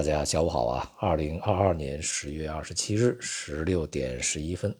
[0.00, 0.90] 大家下午好啊！
[0.96, 4.74] 二零二二年十月二十七日十六点十一分，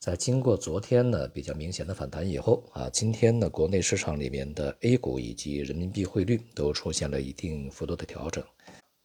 [0.00, 8.42] 在经过昨天呢比较明显的反弹以后啊，今天呢国内市场里面的 A 股以及人民币汇率都出现了一定幅度的调整。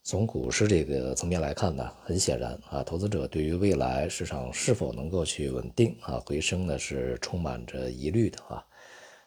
[0.02, 8.66] 从股市这个层面来看呢，很显然啊，投资者对于未来市场是否能够去稳定啊回升呢是充满着疑虑的啊。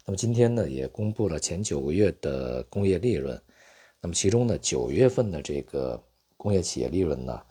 [0.06, 3.42] 那么今天呢也公布了前九个月的工业利润，
[4.02, 6.04] 那么其中呢九月份的这个。
[6.46, 7.42] 工业企业利润呢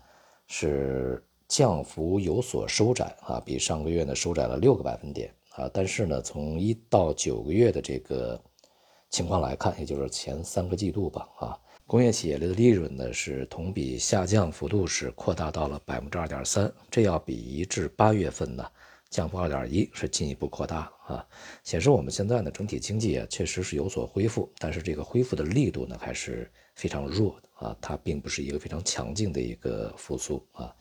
[0.47, 5.69] 是降幅有所收窄啊，比上个月呢收窄了六个百分点啊。
[5.75, 8.41] 但是呢，从一到九个月的这个
[9.11, 18.65] 情况来看，也就是前三个季度吧啊，工业企业的利润呢是同比下降幅度是扩大到了百分之二点三，这要比一至八月份呢
[19.11, 21.27] 降幅二点一是进一步扩大啊，
[21.65, 27.49] 显示我们现在呢整体经济啊确实是有所恢复，但是这个恢复的力度呢还是非常弱的。
[27.55, 30.75] 啊，它并不是一个非常强劲的一个复苏啊。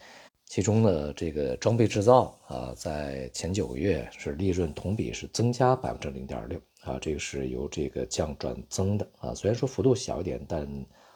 [0.46, 9.34] 其中呢，这个装备制造啊，在前九个月是利润同比是增加百分之零点六啊，这个是由这个降转增的啊。
[9.34, 10.68] 虽然说幅度小一点，但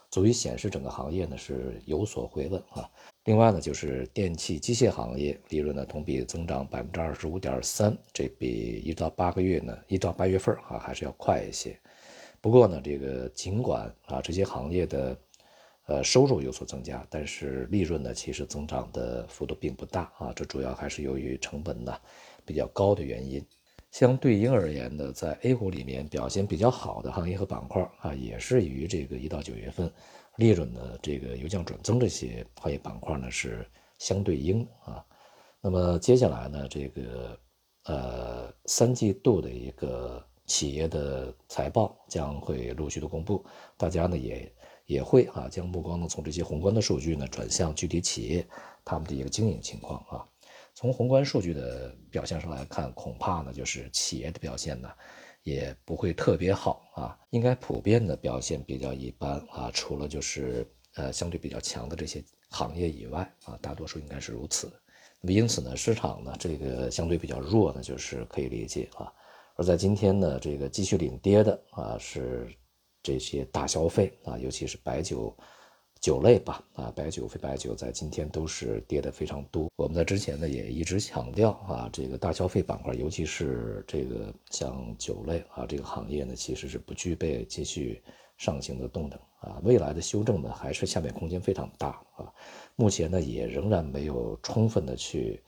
[0.10, 2.90] 足以显示整个行业呢是有所回稳啊。
[3.26, 11.78] 另外呢，就是电气机械行业利润呢同比增长百分之二十五点三，这比一到八个月呢，一到八月份啊还是要快一些。
[12.42, 15.18] 不过呢，这个尽管啊这些行业的
[15.86, 20.34] 呃，收入有所增加，但是利润呢，其实增长的幅度并不大啊。
[20.36, 21.98] 这主要还是由于成本呢
[22.46, 23.42] 比较高的原因。
[23.90, 29.90] 相对应而言呢，在 A 股里面表现比较好的行业和板块啊，也是与这个一到九月份
[30.36, 33.66] 利润的这个由降转增这些行业板块呢是
[33.98, 35.04] 相对应啊。
[35.62, 37.40] 那么接下来呢，这个
[37.86, 43.46] 呃三季度的一个企业的财报将会陆续的公布，
[43.78, 44.52] 大家呢也。
[44.88, 48.48] 也会啊，将目光呢从这些宏观的数据呢转向具体企业
[48.86, 50.26] 他们的一个经营情况啊。
[50.74, 54.90] 从宏观数据的表现上来看，恐怕呢就是企业的表现呢
[55.44, 59.70] 也不会特别好啊，应该普遍的表现比较一般啊。
[59.74, 64.72] 除了就是呃相对比较强的这些行业以外啊，大多数应该是如此。
[65.20, 69.12] 那么因此呢，市场呢这个相对比较弱呢，就是可以理解啊。
[69.58, 72.48] 而在今天呢，这个继续领跌的啊是。
[73.04, 75.34] 这些大消费啊，尤其是白酒
[76.02, 79.72] 酒类吧，啊，白酒、非白酒在今天都是跌的非常多。
[79.78, 88.04] 我们在之前呢也一直强调啊，这个大消费板块，尤其是这个像酒类啊这个行业呢，其实是不具备继续
[88.38, 89.62] 上行的动能啊。
[89.64, 92.30] 未来的修正呢，还是下面空间非常大啊。
[92.76, 95.42] 目前呢，也仍然没有充分的去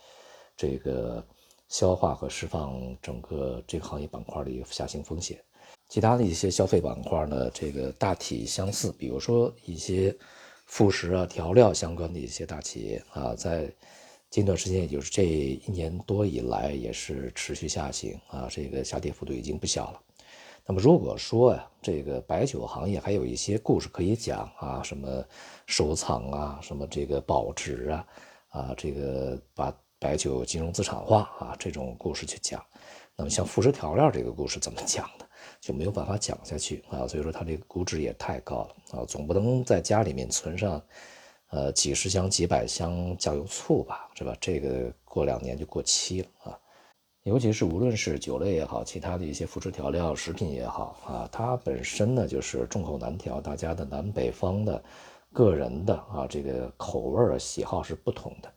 [0.56, 1.28] 这个
[1.70, 5.42] 消化和释放整个这个行业板块的一个下行风险。
[5.88, 10.16] 其他的一些消费板块呢，这个大体相似，比如说一些
[10.66, 13.72] 副食啊、调料相关的一些大企业啊，在
[14.30, 20.02] 近段时间，也就是这一年多以来，也是持续下行啊，这个下跌幅度已经不小了。
[20.68, 25.26] 那么如果说呀，这个白酒行业还有一些故事可以讲啊，什么
[25.66, 28.08] 收藏啊，什么这个保值啊，
[28.50, 32.66] 啊，这个把白酒金融资产化啊，这种故事去讲，
[33.16, 35.28] 那么像副食调料这个故事怎么讲的？
[35.60, 40.82] 就没有办法讲下去啊，所以说它这个估值也太高了啊，总不能在家里面存上，
[41.50, 44.34] 呃几十箱几百箱酱油醋吧，是吧？
[44.40, 46.60] 这个过两年就过期了啊。
[47.24, 54.82] 尤其是无论是酒类也好，其他的一些副食调料食品也好啊，它本身呢就是众口难调，大家的南北方的
[55.34, 58.52] 个人的啊这个口味喜好是不同的，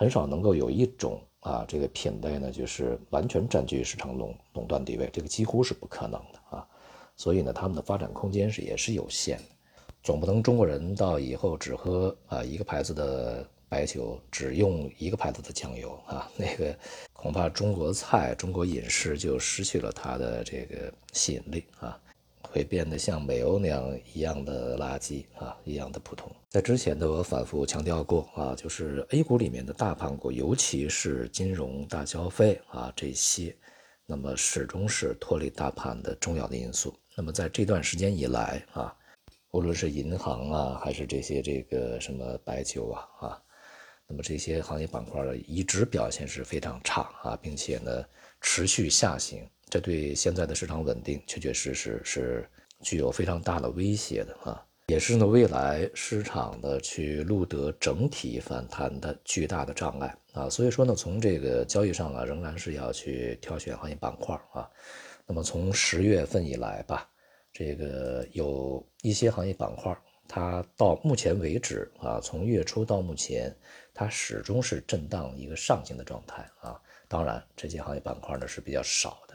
[0.00, 1.20] 很少能够有一种。
[1.40, 6.68] 啊，这个品类呢，就是完全占据市场垄垄断地位，这个几乎是不可能的啊。
[7.16, 9.44] 所以呢，他们的发展空间是也是有限的。
[10.02, 16.78] 总不能中国人到以后只喝啊一个牌子的白酒，只用一个牌子的酱油啊，那个
[17.14, 21.98] 恐怕中国菜、中国饮食就失去了它的这个吸引力啊。
[22.42, 26.30] 会变得像美欧那样一样的垃圾啊，一样的普通。
[26.48, 33.56] 在之前呢，我反复强调过啊，就是 A 股里面的大盘股，尤其是金融、大消费啊这些，
[34.06, 36.94] 那么始终是脱离大盘的重要的因素。
[37.16, 38.96] 那么在这段时间以来啊，
[39.52, 43.42] 无论是银行啊，还是这些这个什么白酒啊啊，
[44.08, 48.04] 那么这些行业板块的一直表现是非常差啊，并且呢
[48.40, 49.48] 持续下行。
[49.70, 52.48] 这对现在的市场稳定确确实实是
[52.82, 60.50] 具有非常大的威胁的啊，也是呢未来市场的去录得整体反弹的巨大的障碍啊。
[60.50, 64.68] 所以说呢，从这个交易上啊，仍然是要去挑选行业板块啊。
[65.26, 67.08] 那么从十月份以来吧，
[67.52, 69.96] 这个有一些行业板块
[70.26, 73.56] 它到目前为止啊，从月初到目前，
[73.94, 76.80] 它始终是震荡一个上行的状态啊。
[77.06, 79.29] 当然，这些行业板块呢是比较少的，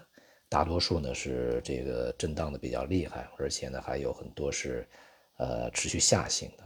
[0.56, 4.88] 大多数呢是这个震荡的比较厉害，而且呢还有很多是
[5.36, 6.64] 呃持续下行的。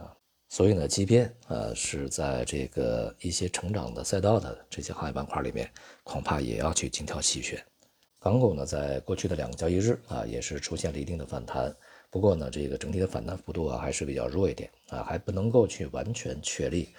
[0.48, 5.68] 所以呢，即便呃是在这个一些成长的赛道的这些行业板块里面，
[6.04, 7.60] 恐怕也要去精挑细选。
[8.20, 11.74] 港股呢，在过去的两个交易日啊，也是出现了一定的反弹。
[12.10, 16.90] 不过呢，这个整体的反弹幅度啊，还是比较弱一点啊，还不能够去完全确立，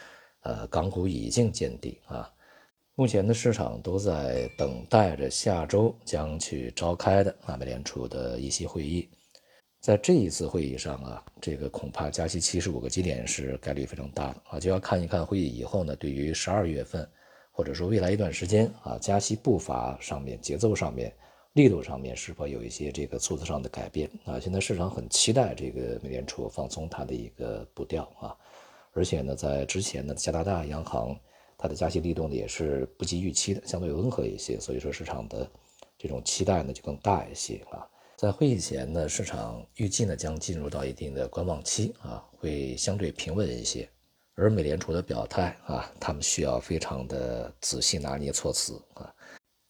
[0.42, 2.30] 呃，港股已经见底啊。
[2.96, 9.10] 目前的市场都在等待着下周将去召开的啊美联储的议息会议。
[9.80, 17.10] 在这一次会议上啊，这个恐怕加息七十五个基点是概率非常大的啊，就要看一看会议以后呢，对于十二月份
[17.52, 21.12] 或者说未来一段时间啊，加息步伐上面、节奏上面。
[21.54, 24.40] 力度上面是否有一些这个措辞上的改变啊？
[24.40, 28.34] 现在市场很期待这个美联储放松它的一个步调啊，
[28.94, 31.14] 而且呢，在之前呢，加拿大央行
[31.62, 35.48] 它的加息力度呢也是不及预期的，相对温和一些，所以说市场的
[35.96, 37.88] 这种期待呢就更大一些啊。
[38.18, 43.88] 在会议前呢，市场预计呢将进入到一定的观望期啊，会相对平稳一些，
[44.34, 49.14] 而美联储的表态啊，他们需要非常的仔细拿捏措辞啊。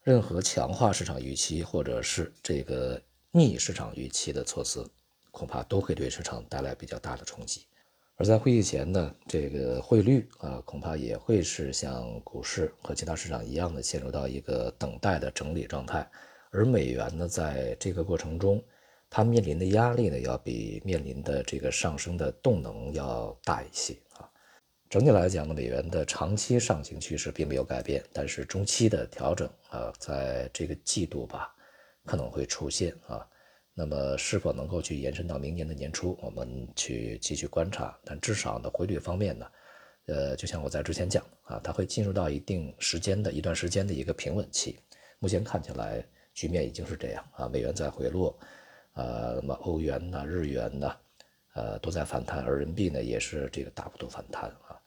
[0.04, 3.02] 任何强化市场预期或者是这个
[3.32, 4.90] 逆市场预期的措辞，
[5.30, 7.66] 恐怕都会对市场带来比较大的冲击。
[8.18, 16.08] 而在会议前呢，这个汇率啊，恐怕也会是像股市和其他市场一样的陷入到一个等待的整理状态。
[16.52, 18.64] 而美元呢，在这个过程中，
[19.10, 24.30] 它面临的压力呢，要比面临的这个上升的动能要大一些啊。
[24.88, 31.56] 整体来讲呢，美元的长期上行趋势并没有改变，但是中期的调整啊，在这个季度吧
[32.06, 33.26] 可能会出现啊。
[33.82, 37.98] 那么是否能够去延伸到明年的年初，我们去继续观察。
[38.06, 39.48] 但至少呢，汇率方面呢，
[40.06, 44.78] 呃，就像我在之前讲啊，它会进入到一定时间的一段时间的一个平稳期。
[45.18, 48.38] 目前看起来局面已经是这样啊，美元在回落，
[48.94, 50.96] 呃，那么欧元呐、日元呢，
[51.56, 54.78] 呃，都在反弹，而人民币呢也是这个大幅度反弹啊。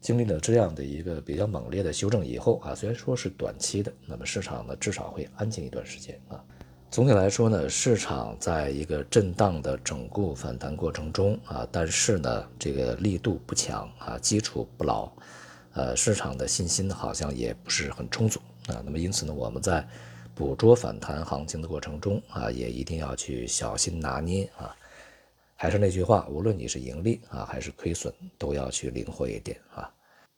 [0.00, 6.44] 经历了这样的一个比较猛烈的修正以后啊，虽然说是短期的，那么市场呢至少会安静一段时间啊。
[6.90, 15.08] 总体来说呢，市场在一个震荡的整固反弹过程中啊，但是呢这个力度不强啊，基础不牢，
[15.74, 18.82] 呃，市场的信心好像也不是很充足啊。
[18.84, 19.86] 那么因此呢，我们在
[20.34, 24.74] 捕捉反弹行情的过程中啊，也一定要去小心拿捏啊。
[25.54, 29.88] 还是那句话，无论你是盈利啊还是亏损，都要去灵活一点啊，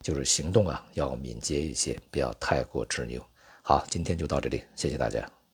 [0.00, 3.24] 就是行动啊要敏捷一些，不要太过执拗。
[3.62, 5.26] 好，今天就到这里，谢谢大家。